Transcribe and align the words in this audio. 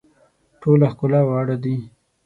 ټوله 0.61 0.87
ښکلا 0.93 1.21
واړه 1.29 1.57
دي. 1.63 1.75